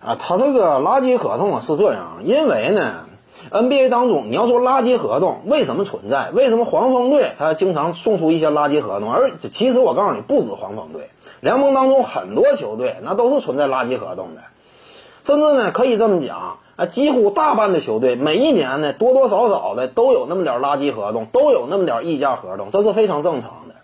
[0.00, 3.06] 啊，他这个垃圾合同啊是这样，因为呢
[3.50, 6.30] ，NBA 当中你要说垃圾合同为什么存在？
[6.30, 9.12] 为什么黄蜂队他经常送出一些垃圾合同？
[9.12, 14.42] 而其实我告诉你，不止黄蜂队，联盟当中很多球队那都是存在垃圾合同的，
[15.24, 23.74] 甚至呢可以这么讲啊，几乎大半的球队每一年呢多多少少的都有那么点垃圾合同，都有那么点溢价合同，这是非常正常的。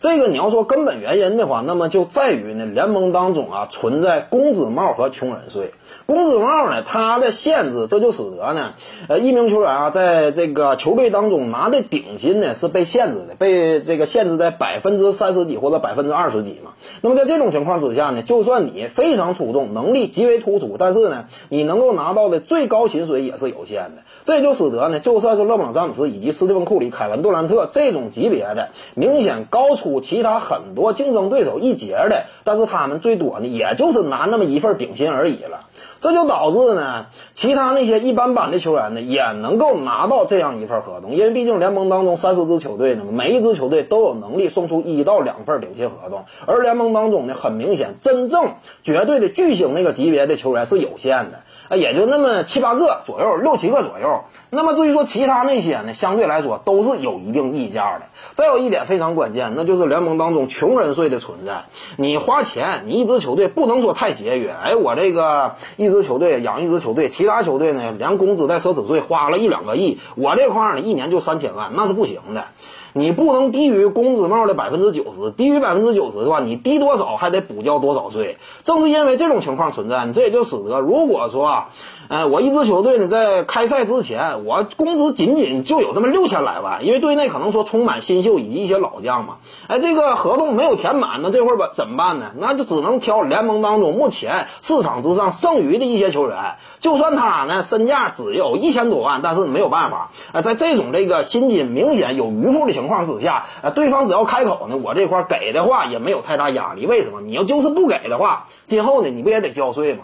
[0.00, 5.74] 这个你要说根本原因的话，那么就在于呢，联盟当中啊存在工资帽和穷人税。
[6.06, 8.72] 工资帽呢，它的限制，这就使得呢，
[9.08, 16.72] 呃，一名球员啊，在这个球队当中拿的顶薪呢是被限制的，被这个限制在百分之三十几或者百分之二十几嘛。
[17.02, 24.02] 那么在这种情况之下呢，就算你非常出众，能力极为突出，但是呢，你能够拿到的最高薪水也是有限的。
[24.24, 29.89] 这就使得呢，就算是勒布朗詹姆斯以及斯蒂芬库里、凯文杜兰特这种级别的，明显高出。
[29.98, 35.64] 其他很多竞争对手一截的，但是他们最多呢，也就是拿那么一份顶薪而已了。
[36.02, 54.22] 这就导致呢，其他那些一般般的球员呢，也能够拿到这样一份合同，因为毕竟联盟当中三十支球队呢，每一支球队都有能力送出一到两份顶薪合同，而联盟当中呢，很明显，真正绝对的巨星那个级别的球员是有限的，啊，也就那么七八个左右，六七个左右。
[54.52, 58.06] 那么至于说其他那些呢，相对来说都是有一定溢价的。
[58.34, 61.66] 再有一点非常关键，那就是联盟当中穷人税的存在。
[61.98, 65.90] 你花钱，你一支球队不能说太节约，哎，我这个一。
[65.90, 72.44] 支球队养一支球队，其他球队呢，连工资带奢侈税花了一两个亿，我这块儿呢，一年就三千万，那是不行的。
[72.92, 78.38] 你不能低于工资帽的百分之九十，低于百分之九十的话，你低多少还得补交多少税。
[78.62, 81.70] 正是因为这种情况存在，这也就使得，如果说啊，
[82.10, 89.36] 呃，我一支球队呢，在开赛之前，我工资仅仅就有这么六千来万，因为队内可能说充满新秀以及一些老将嘛，
[89.68, 92.32] 哎，这个合同没有填满，那这会儿吧怎么办呢？
[92.36, 106.86] 那就只能挑联盟当中目前市场之上剩余的一些球员，就算他呢身价只有一千多万，但是没有办法，啊，在这种这个薪金明显有余富的情况之下，呃，对方只要开口呢，我这块给的话也没有太大压力。
[106.86, 107.20] 为什么？
[107.20, 110.00] 你要就是不给的话，今后呢，你不也得交税吗？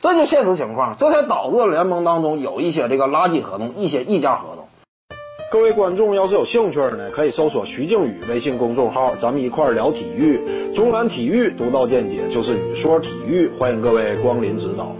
[0.00, 4.66] 这就现实情况，这才导致联盟当中有一些这个垃圾合同，一些溢价合同。
[5.52, 10.72] 各位观众要是有兴趣呢，可以搜索徐静宇微信公众号，咱们一块聊体育。
[10.72, 14.96] 中南体育独到见解就是语说体育，欢迎各位光临指导。